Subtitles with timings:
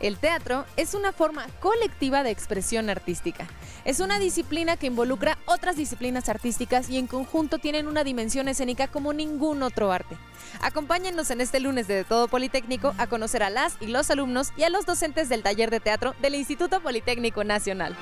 [0.00, 3.46] El teatro es una forma colectiva de expresión artística.
[3.84, 8.88] Es una disciplina que involucra otras disciplinas artísticas y en conjunto tienen una dimensión escénica
[8.88, 10.16] como ningún otro arte.
[10.62, 14.62] Acompáñennos en este lunes de Todo Politécnico a conocer a las y los alumnos y
[14.62, 17.94] a los docentes del taller de teatro del Instituto Politécnico Nacional.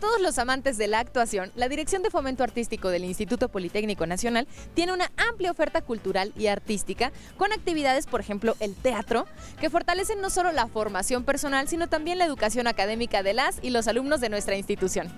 [0.00, 4.46] Todos los amantes de la actuación, la Dirección de Fomento Artístico del Instituto Politécnico Nacional
[4.74, 9.26] tiene una amplia oferta cultural y artística con actividades, por ejemplo, el teatro,
[9.58, 13.70] que fortalecen no solo la formación personal, sino también la educación académica de las y
[13.70, 15.08] los alumnos de nuestra institución.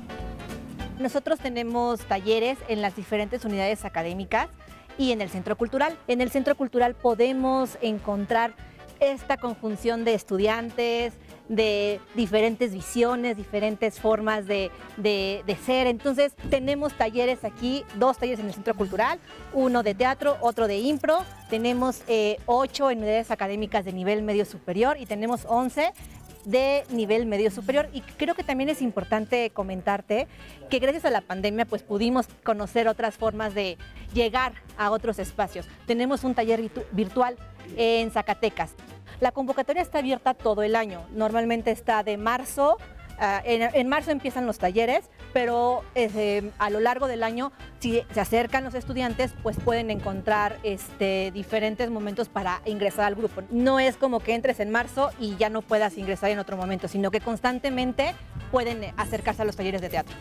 [1.01, 4.49] Nosotros tenemos talleres en las diferentes unidades académicas
[4.97, 5.99] y en el Centro Cultural.
[6.07, 8.55] En el Centro Cultural podemos encontrar
[9.01, 11.15] esta conjunción de estudiantes,
[11.49, 14.71] de diferentes visiones, diferentes formas de,
[15.65, 15.87] ser.
[15.87, 19.19] Entonces tenemos talleres aquí, dos talleres en el Centro Cultural,
[19.53, 21.25] uno de teatro, otro de impro.
[21.49, 25.93] Tenemos eh, ocho en unidades académicas de nivel medio superior y tenemos once
[26.45, 30.29] de nivel medio superior y creo que también es importante comentarte
[30.71, 33.77] que gracias a la pandemia pues pudimos conocer otras formas de
[34.15, 35.67] llegar a otros espacios.
[35.87, 37.37] Tenemos un taller virtual
[37.77, 38.75] en Zacatecas.
[39.21, 41.07] La convocatoria está abierta todo el año.
[41.13, 42.77] Normalmente está de marzo.
[43.21, 48.21] Ah, en, marzo empiezan los talleres, pero este, a lo largo del año, si se
[48.21, 53.43] acercan los estudiantes, pues pueden encontrar este, diferentes momentos para ingresar al grupo.
[53.51, 56.87] No es como que entres en marzo y ya no puedas ingresar en otro momento,
[56.87, 58.15] sino que constantemente
[58.53, 60.15] pueden acercarse a los talleres de teatro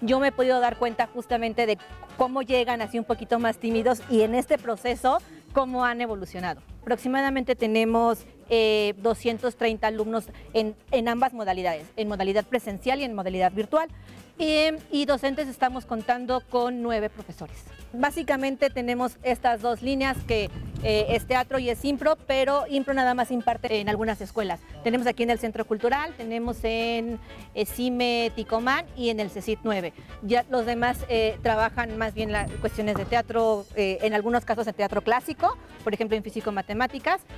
[0.00, 1.78] yo me he podido dar cuenta justamente de
[2.16, 5.18] cómo llegan así un poquito más tímidos y en este proceso
[5.52, 6.60] cómo han evolucionado.
[6.88, 13.52] Aproximadamente tenemos 230 eh, alumnos en, en, ambas modalidades, en modalidad presencial y en modalidad
[13.52, 13.90] virtual.
[14.38, 17.58] y docentes estamos contando con nueve profesores.
[17.92, 20.50] Básicamente tenemos estas dos líneas que
[20.84, 24.60] eh, es teatro y es impro, pero impro nada más imparte en algunas escuelas.
[24.84, 27.18] Tenemos aquí en el Centro Cultural, tenemos en
[27.54, 29.92] eh, CIME Ticomán y en el CECIT 9.
[30.22, 34.74] Ya los demás eh, trabajan más bien las cuestiones de teatro, en algunos casos en
[34.74, 36.77] teatro clásico, por ejemplo en físico-matemáticas.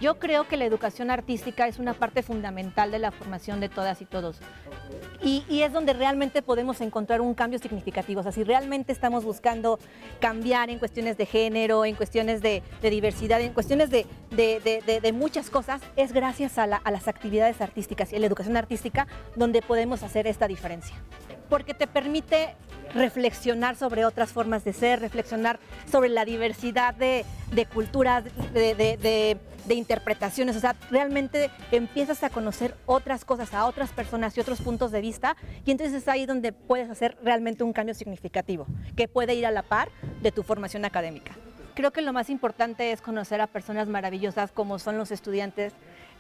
[0.01, 4.03] Yo creo que la educación artística es una parte fundamental de la formación de todas
[4.03, 4.39] y todos.
[5.23, 8.21] Y, y es donde realmente podemos encontrar un cambio significativo.
[8.21, 9.79] O sea, si realmente estamos buscando
[10.21, 15.51] cambiar en cuestiones de género, en cuestiones de, de diversidad, en cuestiones de, de, muchas
[15.51, 20.03] cosas, es gracias a, a las actividades artísticas y a la educación artística donde podemos
[20.03, 20.97] hacer esta diferencia.
[21.51, 22.55] Porque te permite
[22.95, 25.59] reflexionar sobre otras formas de ser, reflexionar
[25.91, 27.25] sobre la diversidad de,
[27.73, 28.25] culturas,
[28.55, 29.39] de,
[29.69, 30.57] interpretaciones.
[30.57, 35.01] O sea, realmente empiezas a conocer otras cosas, a otras personas y otros puntos de
[35.01, 35.37] vista.
[35.65, 38.67] Y entonces es ahí donde puedes hacer realmente un cambio significativo,
[38.97, 39.91] que puede ir a la par
[40.23, 41.33] de tu formación académica.
[41.75, 45.73] Creo que lo más importante es conocer a personas maravillosas como son los estudiantes,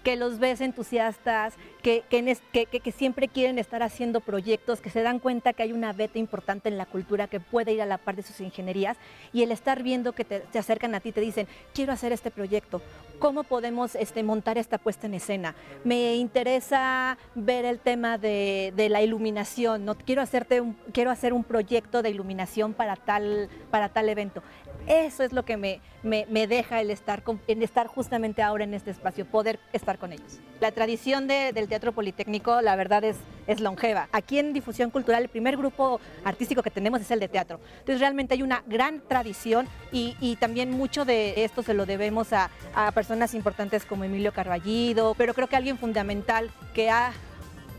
[0.02, 5.52] que los ves entusiastas, que, que, siempre quieren estar haciendo proyectos, que se dan cuenta
[5.52, 8.22] que hay una beta importante en la cultura que puede ir a la par de
[8.22, 8.96] sus ingenierías
[9.32, 12.82] y el estar viendo que te, acercan a ti, te dicen, quiero hacer este proyecto,
[13.18, 15.54] ¿cómo podemos este, montar esta puesta en escena?
[15.84, 19.94] Me interesa ver el tema de, la iluminación, ¿no?
[19.94, 20.62] quiero, hacerte
[20.92, 24.42] quiero hacer un proyecto de iluminación para tal, para tal evento.
[24.86, 29.24] Eso es lo que me, me, deja el estar, estar justamente ahora en este espacio,
[29.24, 30.40] poder estar con ellos.
[30.60, 34.08] La tradición del Teatro Politécnico, la verdad, es, es longeva.
[34.12, 37.60] Aquí en Difusión Cultural, el primer grupo artístico que tenemos es el de teatro.
[37.78, 42.32] Entonces, realmente hay una gran tradición y, y también mucho de esto se lo debemos
[42.32, 47.12] a, a personas importantes como Emilio Carballido, pero creo que alguien fundamental que ha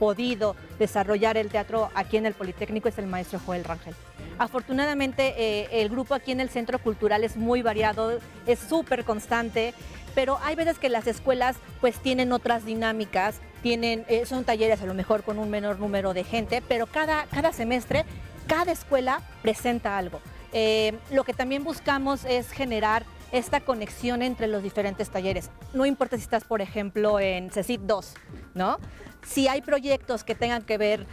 [0.01, 3.93] podido desarrollar el teatro aquí en el Politécnico es el maestro Joel Rangel.
[4.39, 8.17] Afortunadamente eh, el grupo aquí en el Centro Cultural es muy variado,
[8.47, 9.75] es súper constante,
[10.15, 14.87] pero hay veces que las escuelas pues tienen otras dinámicas, tienen, eh, son talleres a
[14.87, 18.03] lo mejor con un menor número de gente, pero cada, cada semestre
[18.47, 20.19] cada escuela presenta algo.
[20.51, 25.49] Eh, lo que también buscamos es generar esta conexión entre los diferentes talleres.
[25.73, 28.13] No importa si estás, por ejemplo, en CECIT 2,
[28.53, 28.77] ¿no?
[29.25, 31.07] Si hay proyectos que tengan que ver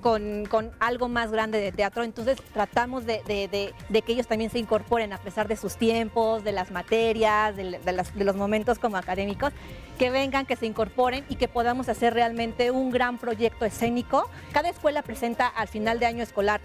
[0.00, 5.18] con, algo más grande de teatro, entonces tratamos de, que ellos también se incorporen a
[5.18, 9.52] pesar de sus tiempos, de las materias, de, de, los momentos como académicos,
[9.98, 14.30] que vengan, que se incorporen y que podamos hacer realmente un gran proyecto escénico.
[14.52, 16.62] Cada escuela presenta al final de año escolar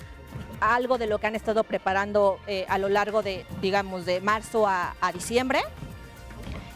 [0.62, 4.66] algo de lo que han estado preparando eh, a lo largo de, digamos, de marzo
[4.66, 5.60] a, diciembre.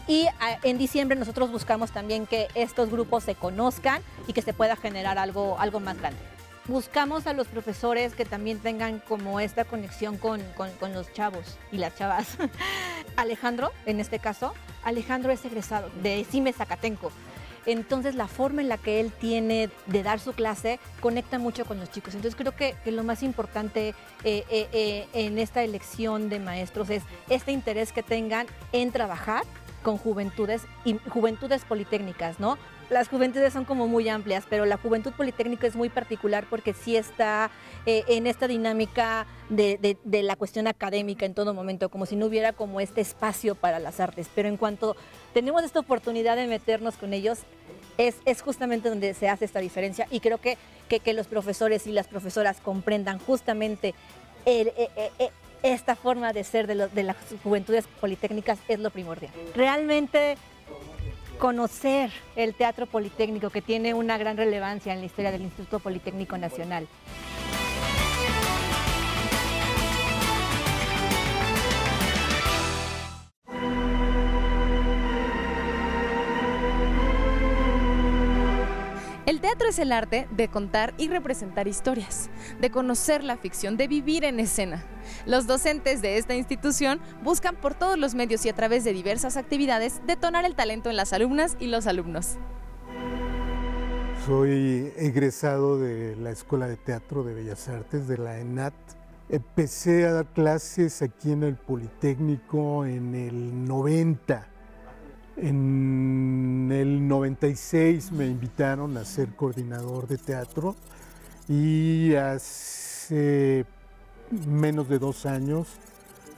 [0.06, 0.26] Y
[0.62, 5.18] en diciembre nosotros buscamos también que estos grupos se conozcan y que se pueda generar
[5.18, 6.18] algo, algo más grande.
[6.66, 11.78] Buscamos a los profesores que también tengan como esta conexión con, con los chavos y
[11.78, 12.36] las chavas.
[13.16, 14.54] Alejandro, en este caso,
[14.84, 17.10] Alejandro es egresado de CIME Zacatenco.
[17.66, 21.78] Entonces la forma en la que él tiene de dar su clase conecta mucho con
[21.78, 22.14] los chicos.
[22.14, 23.94] Entonces creo que, lo más importante
[24.24, 29.42] eh, eh, eh, en esta elección de maestros es este interés que tengan en trabajar
[29.82, 32.58] con juventudes y juventudes politécnicas, ¿no?
[32.90, 36.96] Las juventudes son como muy amplias, pero la juventud politécnica es muy particular porque sí
[36.96, 37.50] está
[37.86, 42.80] en esta dinámica de, la cuestión académica en todo momento, como si no hubiera como
[42.80, 44.28] este espacio para las artes.
[44.34, 44.94] Pero en cuanto
[45.32, 47.38] tenemos esta oportunidad de meternos con ellos,
[47.98, 50.58] es, justamente donde se hace esta diferencia y creo que,
[50.88, 53.94] que, los profesores y las profesoras comprendan justamente
[54.44, 55.30] eh, eh, eh,
[55.62, 59.32] esta forma de ser de, las juventudes politécnicas es lo primordial.
[59.54, 60.36] Realmente
[61.38, 66.38] conocer el teatro politécnico que tiene una gran relevancia en la historia del Instituto Politécnico
[66.38, 66.86] Nacional.
[79.32, 82.28] El teatro es el arte de contar y representar historias,
[82.60, 84.84] de conocer la ficción, de vivir en escena.
[85.24, 89.38] Los docentes de esta institución buscan por todos los medios y a través de diversas
[89.38, 92.36] actividades detonar el talento en las alumnas y los alumnos.
[94.26, 98.74] Soy egresado de la Escuela de Teatro de Bellas Artes de la ENAT.
[99.30, 104.51] Empecé a dar clases aquí en el Politécnico en el 90
[105.36, 110.74] en el 96 me invitaron a ser coordinador de teatro
[111.48, 113.64] y hace
[114.46, 115.68] menos de dos años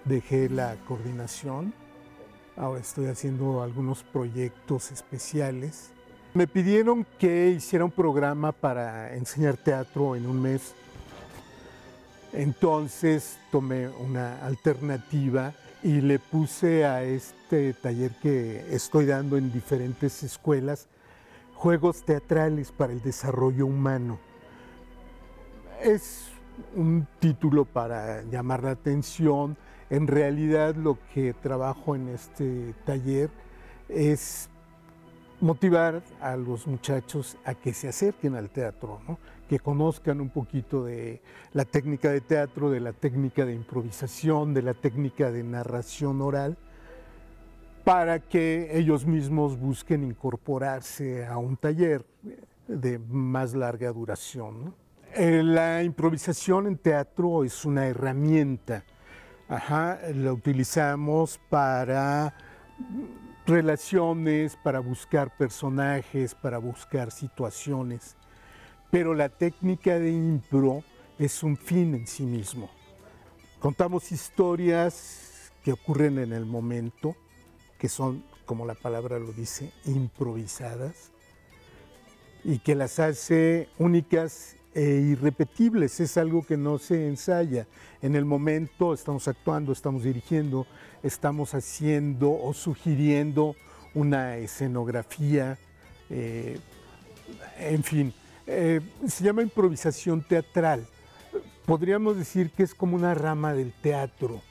[0.05, 1.73] dejé la coordinación.
[2.56, 5.91] Ahora estoy haciendo algunos proyectos especiales.
[6.35, 10.75] Me pidieron que hiciera un programa para enseñar teatro en un mes.
[12.34, 15.54] Entonces tomé una alternativa
[15.84, 20.88] y le puse a este taller que estoy dando en diferentes escuelas
[21.54, 24.19] juegos teatrales para el desarrollo humano.
[25.81, 26.31] Es
[26.75, 29.56] un título para llamar la atención.
[29.88, 33.31] En realidad lo que trabajo en este taller
[33.88, 34.48] es
[35.40, 39.00] motivar a los muchachos a que se acerquen al teatro,
[39.49, 44.62] que conozcan un poquito de la técnica de teatro, de la técnica de improvisación, de
[44.62, 46.56] la técnica de narración oral,
[47.85, 52.05] para que ellos mismos busquen incorporarse a un taller
[52.67, 54.75] de más larga duración.
[55.14, 58.85] Eh, la improvisación en teatro es una herramienta,
[59.49, 62.35] la utilizamos para
[63.46, 68.17] relaciones, para buscar personajes, para buscar situaciones.
[68.94, 70.85] Pero la técnica de impro
[71.19, 72.70] es un fin en sí mismo.
[73.58, 77.17] Contamos historias que ocurren en el momento,
[77.76, 81.11] que son, como la palabra lo dice, improvisadas,
[82.44, 85.99] y que las hace únicas e irrepetibles.
[85.99, 87.67] Es algo que no se ensaya.
[88.00, 90.69] En el momento estamos actuando, estamos dirigiendo,
[91.02, 93.56] estamos haciendo o sugiriendo
[93.93, 95.58] una escenografía,
[96.10, 96.60] eh,
[97.58, 98.15] en fin,
[98.46, 100.86] eh, se llama improvisación teatral.
[101.67, 104.43] Podríamos decir que es como una rama del teatro,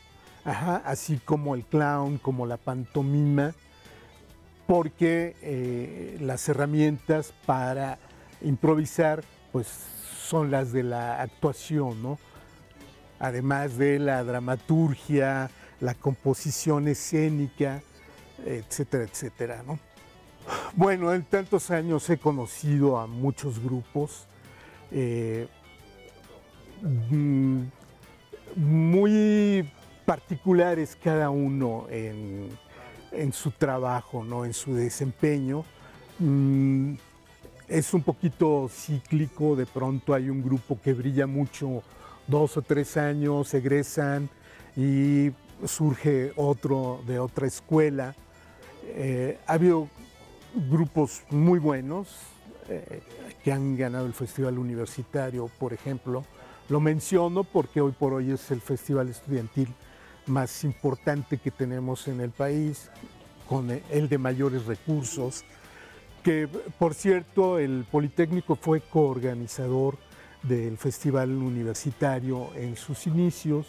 [0.44, 3.54] así como el clown, como la pantomima,
[4.66, 8.00] porque eh, las herramientas para
[8.42, 9.68] improvisar pues
[10.28, 12.18] son las de la actuación, ¿no?
[13.20, 17.84] Además de la dramaturgia, la composición escénica,
[18.44, 19.78] etcétera, etcétera, ¿no?
[20.76, 24.28] Bueno, en tantos años he conocido a muchos grupos
[24.92, 25.48] eh,
[26.82, 27.62] mm,
[28.56, 29.70] muy
[30.06, 32.50] particulares cada uno en,
[33.32, 34.46] su trabajo, ¿no?
[34.46, 35.64] en su desempeño.
[36.20, 36.96] Mm,
[37.68, 41.82] es un poquito cíclico, de pronto hay un grupo que brilla mucho
[42.28, 44.30] dos o tres años, egresan
[44.76, 45.32] y
[45.66, 48.16] surge otro de otra escuela.
[48.86, 49.88] Eh, ha habido
[50.70, 52.08] grupos muy buenos
[52.70, 53.02] eh,
[53.44, 56.26] que han ganado el Festival Universitario, por ejemplo.
[56.70, 59.68] Lo menciono porque hoy por hoy es el festival estudiantil
[60.28, 62.90] más importante que tenemos en el país,
[63.48, 65.44] con el de mayores recursos
[66.24, 66.48] que
[66.80, 69.98] por cierto el Politécnico fue coorganizador
[70.42, 73.68] del Festival Universitario en sus inicios.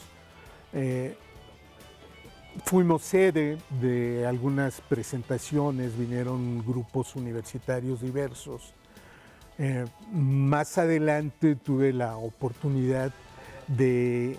[0.73, 1.17] Eh,
[2.65, 8.73] fuimos sede de algunas presentaciones, vinieron grupos universitarios diversos.
[9.59, 13.13] Eh, más adelante tuve la oportunidad
[13.69, 14.39] de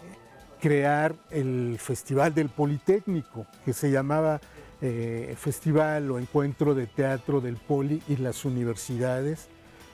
[0.59, 4.41] crear el Festival del Politécnico, que se llamaba
[4.81, 9.47] eh, Festival o Encuentro de Teatro del Poli y las universidades,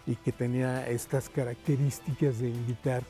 [0.07, 3.03] y que tenía estas características de invitar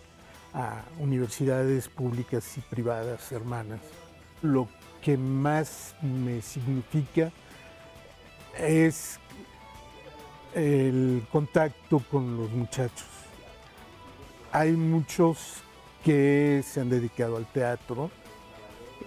[0.53, 3.80] a universidades públicas y privadas hermanas.
[5.01, 7.31] Que más me significa
[8.58, 9.20] es
[10.53, 13.08] el contacto con los muchachos.
[14.51, 15.63] Hay muchos
[16.03, 18.12] que se han dedicado al teatro.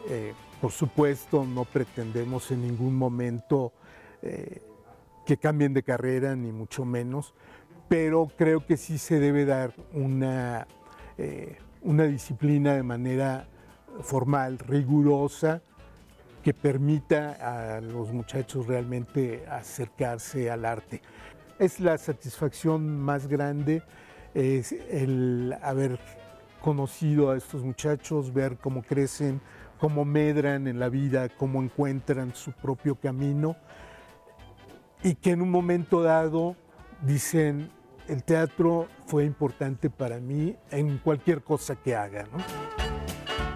[0.08, 3.72] Eh, por supuesto, no pretendemos en ningún momento
[4.22, 4.62] eh,
[5.26, 7.34] que cambien de carrera, ni mucho menos,
[7.88, 10.66] pero creo que sí se debe dar una,
[11.18, 13.46] eh, una disciplina de manera
[14.02, 15.62] formal, rigurosa,
[16.44, 21.00] que permita a los muchachos realmente acercarse al arte.
[21.58, 23.82] Es la satisfacción más grande,
[24.34, 25.98] es el haber
[26.60, 29.40] conocido a estos muchachos, ver cómo crecen,
[29.78, 33.56] cómo medran en la vida, cómo encuentran su propio camino
[35.02, 36.56] y que en un momento dado
[37.00, 37.70] dicen,
[38.06, 42.26] el teatro fue importante para mí en cualquier cosa que haga.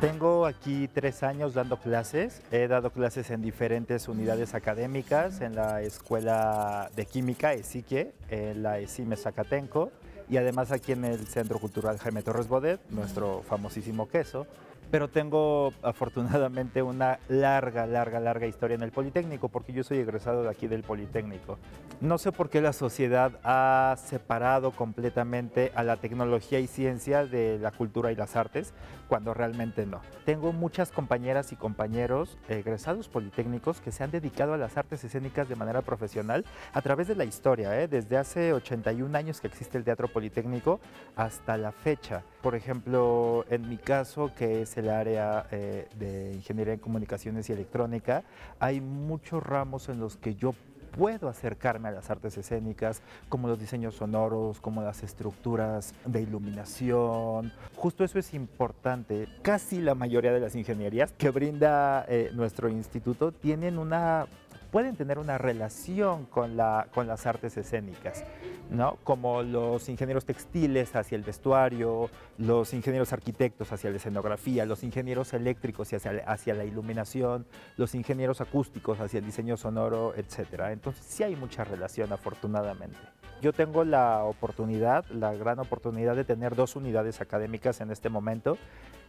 [0.01, 2.41] Tengo aquí tres años dando clases.
[2.53, 8.79] He dado clases en diferentes unidades académicas, en la Escuela de Química, ESIQUE, en la
[8.79, 9.91] ESIME Zacatenco,
[10.29, 14.47] y además aquí en el Centro Cultural Jaime Torres Bodet, nuestro famosísimo queso
[14.91, 20.43] pero tengo afortunadamente una larga, larga, larga historia en el Politécnico, porque yo soy egresado
[20.43, 21.59] de aquí del Politécnico.
[22.01, 27.59] No sé por qué la sociedad ha separado completamente a la tecnología y ciencia de
[27.59, 28.73] la cultura y las artes,
[29.09, 30.01] cuando realmente no.
[30.25, 35.49] Tengo muchas compañeras y compañeros egresados politécnicos que se han dedicado a las artes escénicas
[35.49, 37.89] de manera profesional a través de la historia, ¿eh?
[37.89, 40.81] desde hace 81 años que existe el Teatro Politécnico
[41.17, 42.23] hasta la fecha.
[42.43, 47.53] Por ejemplo, en mi caso, que es el área eh, de ingeniería en comunicaciones y
[47.53, 48.25] electrónica,
[48.59, 50.55] hay muchos ramos en los que yo
[50.89, 57.53] puedo acercarme a las artes escénicas, como los diseños sonoros, como las estructuras de iluminación.
[57.77, 59.29] Justo eso es importante.
[59.43, 64.27] Casi la mayoría de las ingenierías que brinda eh, nuestro instituto tienen una
[64.71, 68.25] pueden tener una relación con, la, con las artes escénicas,
[68.71, 68.99] ¿no?
[69.05, 75.33] como los ingenieros textiles hacia el vestuario, los ingenieros arquitectos hacia la escenografía, los ingenieros
[75.33, 77.47] eléctricos hacia, hacia la iluminación,
[77.77, 80.65] los ingenieros acústicos hacia el diseño sonoro, etc.
[80.71, 82.99] Entonces sí hay mucha relación afortunadamente.
[83.41, 88.59] Yo tengo la oportunidad, la gran oportunidad de tener dos unidades académicas en este momento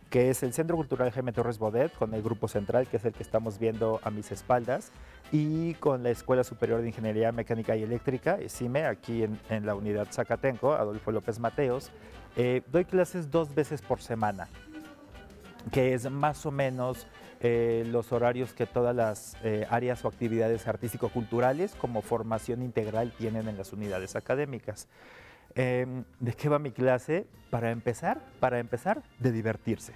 [0.10, 3.14] que es el Centro Cultural Jaime Torres Bodet, con el Grupo Central, que es el
[3.14, 4.92] que estamos viendo a mis espaldas,
[5.32, 10.08] y con la Escuela Superior de Ingeniería Mecánica y Eléctrica, CIME, aquí en, la unidad
[10.12, 11.92] Zacatenco, Adolfo López Mateos.
[12.36, 14.48] Eh, doy clases dos veces por semana,
[15.72, 17.06] que es más o menos
[17.42, 23.48] eh, los horarios que todas las eh, áreas o actividades artístico-culturales como formación integral tienen
[23.48, 24.88] en las unidades académicas.
[25.56, 27.26] Em, ¿De qué va mi clase?
[27.50, 29.94] Para empezar, para empezar, de divertirse.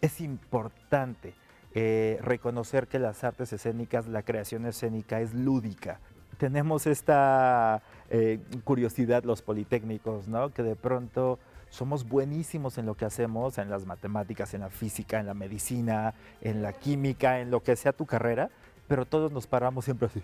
[0.00, 1.34] Es importante
[1.74, 6.00] eh, reconocer que las artes escénicas, la creación escénica es lúdica.
[6.38, 10.52] Tenemos esta eh, curiosidad los politécnicos, ¿no?
[10.52, 11.38] Que de pronto
[11.70, 16.14] somos buenísimos en lo que hacemos, en las matemáticas, en la física, en la medicina,
[16.40, 18.50] en la química, en lo que sea tu carrera,
[18.88, 20.22] pero todos nos paramos siempre así.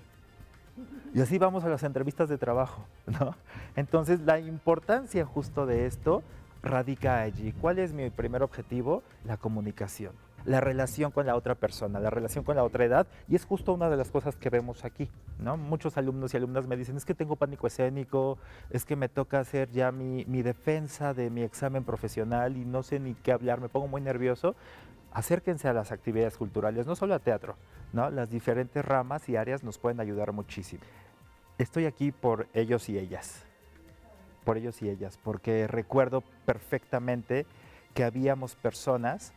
[1.14, 3.34] Y así vamos a las entrevistas de trabajo, ¿no?
[3.76, 6.22] Entonces, la importancia justo de esto
[6.62, 7.52] radica allí.
[7.52, 9.02] ¿Cuál es mi primer objetivo?
[9.24, 10.12] La comunicación,
[10.44, 13.72] la relación con la otra persona, la relación con la otra edad, y es justo
[13.72, 15.56] una de las cosas que vemos aquí, ¿no?
[15.56, 18.38] Muchos alumnos y alumnas me dicen, es que tengo pánico escénico,
[18.70, 22.82] es que me toca hacer ya mi, mi defensa de mi examen profesional y no
[22.82, 24.54] sé ni qué hablar, me pongo muy nervioso.
[25.12, 27.56] Acérquense a las actividades culturales, no solo a teatro,
[27.92, 28.10] ¿no?
[28.10, 30.82] Las diferentes ramas y áreas nos pueden ayudar muchísimo
[31.62, 33.44] estoy aquí por ellos y ellas,
[34.44, 37.46] por ellos y ellas, porque recuerdo perfectamente
[37.94, 39.32] que habíamos personas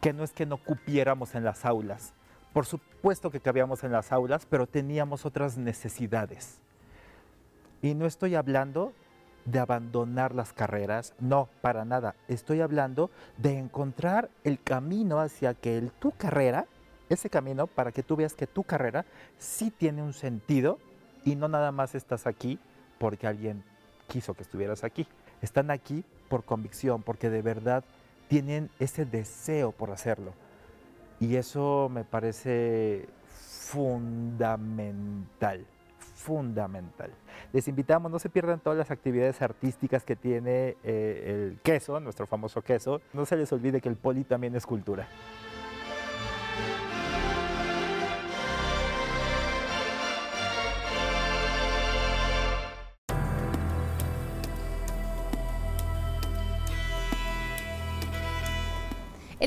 [0.00, 2.12] que no es que no cupiéramos en las aulas,
[2.52, 6.60] por supuesto que cabíamos en las aulas, pero teníamos otras necesidades.
[7.82, 8.92] Y no estoy hablando
[9.44, 12.14] de abandonar las carreras, no, para nada.
[12.28, 16.66] Estoy hablando de encontrar el camino hacia que tu carrera,
[17.08, 19.04] ese camino para que tú veas que tu carrera
[19.38, 20.78] sí tiene un sentido
[21.24, 22.58] y no nada más estás aquí
[22.98, 23.62] porque alguien
[24.08, 25.06] quiso que estuvieras aquí.
[25.42, 27.84] Están aquí por convicción, porque de verdad
[28.28, 30.32] tienen ese deseo por hacerlo.
[31.20, 33.06] Y eso me parece
[33.70, 35.66] fundamental,
[36.14, 37.10] fundamental.
[37.52, 42.26] Les invitamos, no se pierdan todas las actividades artísticas que tiene eh, el queso, nuestro
[42.26, 43.00] famoso queso.
[43.12, 45.06] No se les olvide que el poli también es cultura.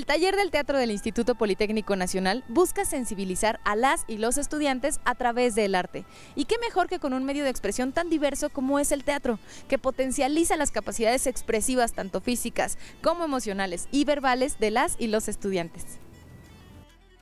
[0.07, 5.15] Taller del teatro del Instituto Politécnico Nacional busca sensibilizar a las y los estudiantes a
[5.15, 6.05] través del arte.
[6.33, 9.37] Y qué mejor que con un medio de expresión tan diverso como es el teatro,
[9.67, 15.27] que potencializa las capacidades expresivas tanto físicas como emocionales y verbales de las y los
[15.27, 15.99] estudiantes.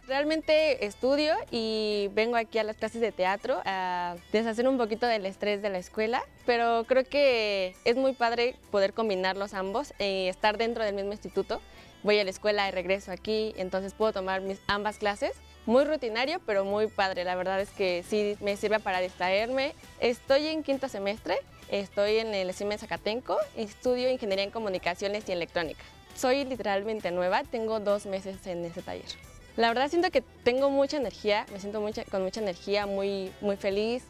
[0.08, 5.26] Realmente estudio y vengo aquí a las clases de teatro a deshacer un poquito del
[5.26, 10.60] estrés de la escuela, pero creo que es muy padre poder combinarlos ambos y estar
[10.60, 11.60] dentro del mismo instituto
[12.06, 15.32] voy a la escuela y regreso aquí, entonces puedo tomar mis ambas clases.
[15.66, 17.24] Muy rutinario, pero muy padre.
[17.24, 19.74] La verdad es que sí me sirve para distraerme.
[20.00, 21.36] Estoy en quinto semestre,
[21.70, 25.84] estoy en el CIME Zacatenco, estudio Ingeniería en Comunicaciones y Electrónica.
[26.16, 29.10] Soy literalmente nueva, tengo dos meses en ese taller.
[29.58, 33.58] La verdad siento que tengo mucha energía, me siento mucha, con mucha energía, muy, muy
[33.58, 34.04] feliz.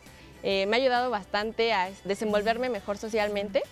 [0.44, 3.64] Eh, me ha ayudado bastante a desenvolverme mejor socialmente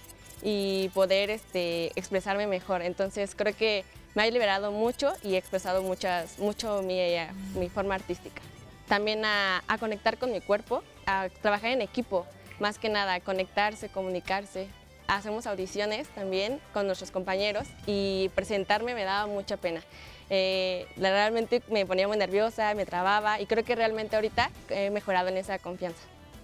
[0.42, 2.82] y poder este, expresarme mejor.
[2.82, 3.84] Entonces creo que
[4.16, 8.42] me ha liberado mucho y he expresado muchas, mucho mi, eh, mi forma artística.
[8.88, 12.26] También a, a, conectar con mi cuerpo, a trabajar en equipo,
[12.60, 14.68] más que nada, a conectarse, comunicarse.
[15.08, 19.82] Hacemos audiciones también con nuestros compañeros y presentarme me daba mucha pena.
[20.30, 25.30] Eh, realmente me ponía muy nerviosa, me trababa y creo que realmente ahorita he mejorado
[25.30, 26.02] en esa confianza.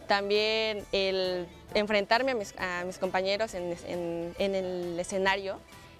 [0.07, 5.59] También el enfrentarme a mis, a mis compañeros en, en, en el escenario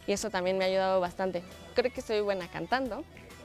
[0.10, 1.44] y eso también me ha ayudado bastante.
[1.76, 3.04] Creo que soy buena cantando,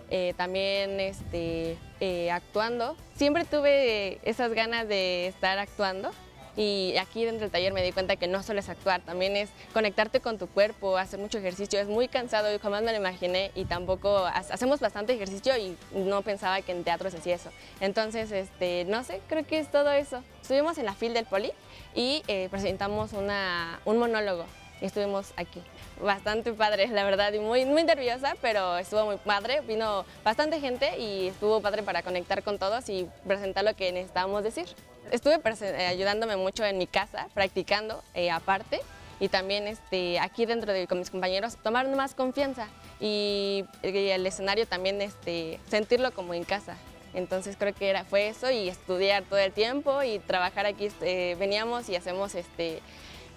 [0.08, 2.96] eh, también este, eh, actuando.
[3.16, 6.10] Siempre tuve esas ganas de estar actuando
[6.56, 9.50] y aquí dentro del taller me di cuenta que no solo es actuar, también es
[9.74, 11.78] conectarte con tu cuerpo, hacer mucho ejercicio.
[11.78, 16.22] Es muy cansado, yo jamás me lo imaginé y tampoco hacemos bastante ejercicio y no
[16.22, 17.50] pensaba que en teatro se hacía eso.
[17.80, 20.22] Entonces, este, no sé, creo que es todo eso.
[20.40, 21.52] Estuvimos en la FIL del Poli
[21.94, 24.46] y eh, presentamos una, un monólogo
[24.86, 25.62] estuvimos aquí
[26.00, 29.60] bastante padre, la verdad, y muy, muy nerviosa, pero estuvo muy padre.
[29.62, 34.42] Vino bastante gente y estuvo padre para conectar con todos y presentar lo que necesitábamos
[34.44, 34.66] decir.
[35.10, 38.80] Estuve eh, ayudándome mucho en mi casa, practicando eh, aparte
[39.20, 42.68] y también este, aquí dentro de con mis compañeros tomar más confianza
[43.00, 46.76] y, el escenario también este, sentirlo como en casa.
[47.12, 50.86] Entonces creo que era, fue eso y estudiar todo el tiempo y trabajar aquí.
[50.86, 52.82] Este, veníamos y hacemos este,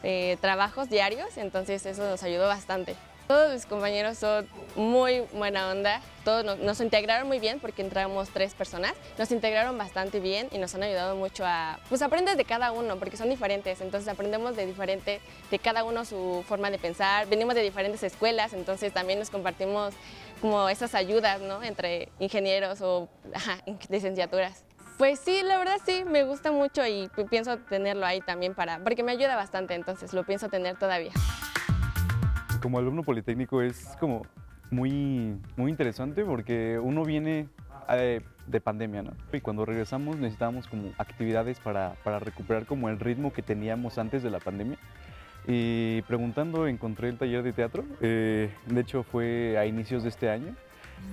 [0.03, 2.95] eh, trabajos diarios, entonces eso nos ayudó bastante.
[3.27, 8.53] Todos mis compañeros son muy buena onda, todos nos, integraron muy bien porque entramos tres
[8.53, 12.71] personas, nos integraron bastante bien y nos han ayudado mucho a, pues aprendes de cada
[12.71, 15.19] uno porque son diferentes, entonces aprendemos de diferente,
[15.51, 19.93] de cada uno su forma de pensar, venimos de diferentes escuelas, entonces también nos compartimos
[20.39, 21.61] como esas ayudas, ¿no?
[21.63, 23.09] Entre ingenieros o
[23.89, 24.66] licenciaturas.
[24.97, 29.03] Pues sí, la verdad sí, me gusta mucho y pienso tenerlo ahí también para, porque
[29.03, 31.11] me ayuda bastante, entonces lo pienso tener todavía.
[32.63, 34.25] Como alumno politécnico es como
[34.71, 37.47] muy, muy interesante porque uno viene
[37.89, 39.11] eh, de pandemia, ¿no?
[39.31, 44.23] Y cuando regresamos necesitamos como actividades para, para recuperar como el ritmo que teníamos antes
[44.23, 44.79] de la pandemia.
[45.45, 50.31] Y preguntando encontré el taller de teatro, eh, de hecho fue a inicios de este
[50.31, 50.55] año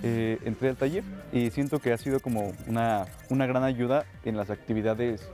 [0.03, 4.37] eh, entré al taller y siento que ha sido como una, una gran ayuda en
[4.37, 5.29] las actividades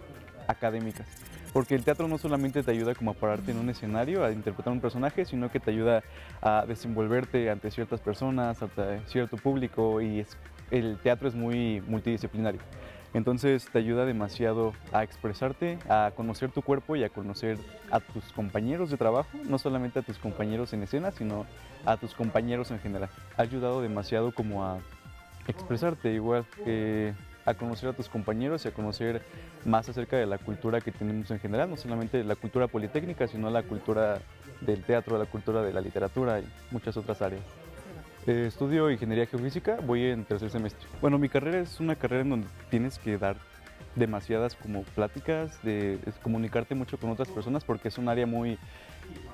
[0.47, 1.07] académicas.
[1.53, 4.71] Porque el teatro no solamente te ayuda como a pararte en un escenario, a interpretar
[4.71, 6.01] un personaje, sino que te ayuda
[6.41, 10.25] a desenvolverte ante ciertas personas, ante cierto público y
[10.71, 12.61] el teatro es muy multidisciplinario.
[13.13, 17.57] Entonces te ayuda demasiado a expresarte, a conocer tu cuerpo y a conocer
[17.89, 21.45] a tus compañeros de trabajo, no solamente a tus compañeros en escena, sino
[21.85, 23.09] a tus compañeros en general.
[23.37, 24.79] Ha ayudado demasiado como a
[25.47, 27.13] expresarte igual, que
[27.45, 29.21] a conocer a tus compañeros y a conocer
[29.65, 33.49] más acerca de la cultura que tenemos en general, no solamente la cultura politécnica, sino
[33.49, 34.19] la cultura
[34.61, 37.41] del teatro, la cultura de la literatura y muchas otras áreas.
[38.27, 40.87] Eh, estudio ingeniería geofísica, voy en tercer semestre.
[41.01, 43.35] Bueno, mi carrera es una carrera en donde tienes que dar
[43.95, 48.59] demasiadas como pláticas, de, comunicarte mucho con otras personas porque es un área muy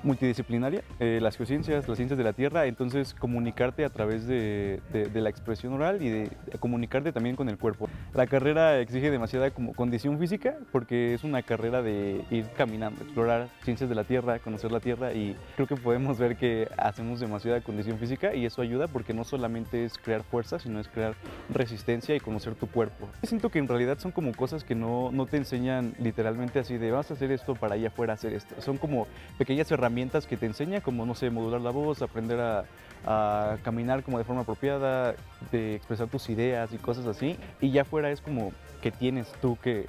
[0.02, 5.06] multidisciplinaria, eh, las geociencias, las ciencias de la Tierra, entonces comunicarte a través de, de-
[5.06, 7.88] de la expresión oral y de comunicarte también con el cuerpo.
[8.14, 13.48] La carrera exige demasiada como condición física porque es una carrera de ir caminando, explorar
[13.64, 17.60] ciencias de la Tierra, conocer la Tierra y creo que podemos ver que hacemos demasiada
[17.60, 21.14] condición física y eso ayuda porque no solamente es crear fuerza, sino es crear
[21.50, 23.08] resistencia y conocer tu cuerpo.
[23.22, 26.90] Siento que en realidad son como cosas que no, no te enseñan literalmente así de
[26.90, 28.60] vas a hacer esto para allá afuera hacer esto.
[28.60, 29.06] Son como
[29.38, 32.64] pequeñas herramientas que te enseñan como, no sé, modular la voz, aprender a,
[33.06, 35.14] a caminar como de forma apropiada,
[35.52, 37.36] de expresar tus ideas y cosas así.
[37.60, 38.52] Y ya afuera es como
[38.82, 39.86] que tienes tú que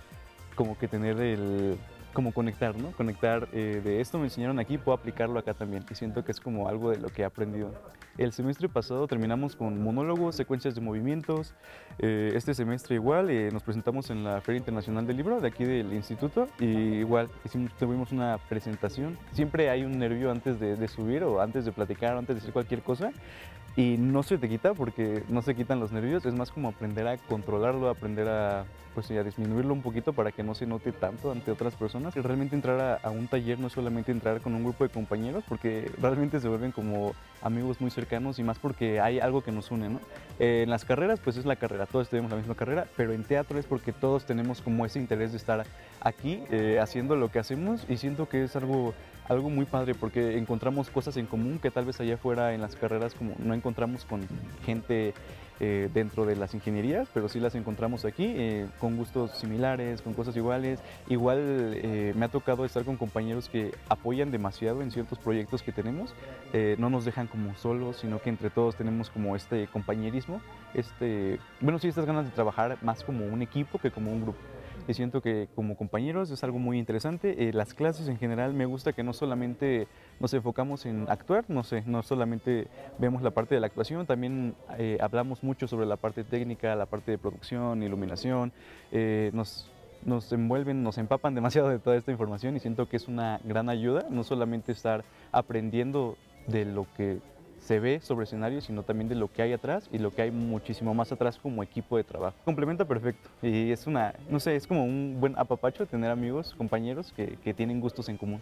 [0.56, 1.78] como que tener el
[2.14, 2.92] como conectar, ¿no?
[2.92, 5.86] Conectar eh, de esto me enseñaron aquí, puedo aplicarlo acá también.
[5.90, 7.72] Y siento que es como algo de lo que he aprendido.
[8.18, 11.54] El semestre pasado terminamos con monólogos, secuencias de movimientos.
[12.00, 15.64] Eh, este semestre igual eh, nos presentamos en la Feria Internacional del Libro de aquí
[15.64, 19.18] del instituto y igual hicimos, tuvimos una presentación.
[19.32, 22.42] Siempre hay un nervio antes de, de subir o antes de platicar o antes de
[22.42, 23.12] hacer cualquier cosa
[23.76, 27.08] y no se te quita porque no se quitan los nervios, es más como aprender
[27.08, 31.32] a controlarlo, aprender a, pues, a disminuirlo un poquito para que no se note tanto
[31.32, 32.16] ante otras personas.
[32.16, 34.90] Y realmente entrar a, a un taller no es solamente entrar con un grupo de
[34.90, 39.52] compañeros, porque realmente se vuelven como amigos muy cercanos y más porque hay algo que
[39.52, 40.00] nos une, ¿no?
[40.40, 43.24] Eh, en las carreras, pues es la carrera, todos tenemos la misma carrera, pero en
[43.24, 45.66] teatro es porque todos tenemos como ese interés de estar
[46.02, 48.94] aquí eh, haciendo lo que hacemos y siento que es algo
[49.30, 52.76] algo muy padre porque encontramos cosas en común que tal vez allá afuera en las
[52.76, 54.28] carreras como no encontramos con
[54.66, 55.14] gente
[55.62, 60.14] eh, dentro de las ingenierías, pero sí las encontramos aquí eh, con gustos similares, con
[60.14, 60.80] cosas iguales.
[61.10, 65.74] Igual eh, me ha tocado estar con compañeros que apoyan demasiado en ciertos proyectos que
[65.74, 66.14] tenemos,
[66.78, 70.42] no nos dejan como solos, sino que entre todos tenemos como este compañerismo,
[70.74, 74.40] este, bueno, sí, estas ganas de trabajar más como un equipo que como un grupo
[74.88, 77.50] y siento que como compañeros es algo muy interesante.
[77.50, 79.88] Eh, las clases en general me gusta que no solamente
[80.20, 84.56] nos enfocamos en actuar, no sé, no solamente vemos la parte de la actuación, también
[84.78, 88.52] eh, hablamos mucho sobre la parte técnica, la parte de producción, iluminación,
[88.92, 89.72] eh, nos
[90.06, 93.70] nos envuelven, nos empapan demasiado de toda esta información y siento que es una gran
[93.70, 97.20] ayuda, no solamente estar aprendiendo de lo que
[97.70, 100.32] se ve sobre escenario, sino también de lo que hay atrás y lo que hay
[100.32, 102.36] muchísimo más atrás como equipo de trabajo.
[102.44, 107.14] Complementa perfecto y es una, no sé, es como un buen apapacho tener amigos, compañeros
[107.16, 108.42] que, que tienen gustos en común.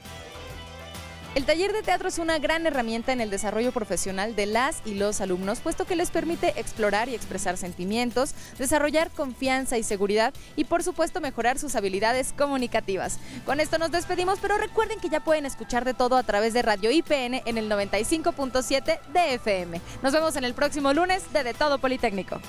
[1.38, 4.96] El taller de teatro es una gran herramienta en el desarrollo profesional de las y
[4.96, 10.64] los alumnos, puesto que les permite explorar y expresar sentimientos, desarrollar confianza y seguridad y
[10.64, 13.20] por supuesto mejorar sus habilidades comunicativas.
[13.46, 16.64] Con esto nos despedimos, pero recuerden que ya pueden escuchar de todo a través de
[16.64, 19.80] Radio IPN en el 95.7 de FM.
[20.02, 22.42] Nos vemos en el próximo lunes de De Todo Politécnico.